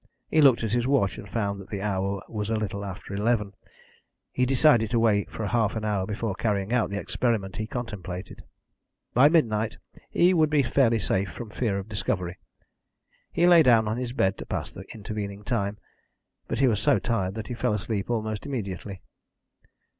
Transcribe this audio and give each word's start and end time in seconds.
He 0.31 0.41
looked 0.41 0.63
at 0.63 0.71
his 0.71 0.87
watch, 0.87 1.19
and 1.19 1.29
found 1.29 1.61
that 1.61 1.69
the 1.69 1.83
hour 1.83 2.23
was 2.27 2.49
a 2.49 2.55
little 2.55 2.83
after 2.83 3.13
eleven. 3.13 3.53
He 4.31 4.47
decided 4.47 4.89
to 4.89 4.99
wait 4.99 5.29
for 5.29 5.45
half 5.45 5.75
an 5.75 5.85
hour 5.85 6.07
before 6.07 6.33
carrying 6.33 6.73
out 6.73 6.89
the 6.89 6.97
experiment 6.97 7.57
he 7.57 7.67
contemplated. 7.67 8.43
By 9.13 9.29
midnight 9.29 9.77
he 10.09 10.33
would 10.33 10.49
be 10.49 10.63
fairly 10.63 10.97
safe 10.97 11.29
from 11.29 11.49
the 11.49 11.55
fear 11.55 11.77
of 11.77 11.87
discovery. 11.87 12.39
He 13.31 13.45
lay 13.45 13.61
down 13.61 13.87
on 13.87 13.97
his 13.97 14.11
bed 14.11 14.39
to 14.39 14.45
pass 14.47 14.71
the 14.71 14.85
intervening 14.91 15.43
time, 15.43 15.77
but 16.47 16.57
he 16.57 16.67
was 16.67 16.79
so 16.79 16.97
tired 16.97 17.35
that 17.35 17.49
he 17.49 17.53
fell 17.53 17.75
asleep 17.75 18.09
almost 18.09 18.47
immediately. 18.47 19.03